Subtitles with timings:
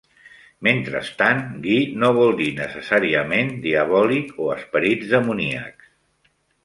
[0.67, 5.93] Mentrestant, "gui" no vol dir necessàriament "diabòlic" o esperits demoníacs.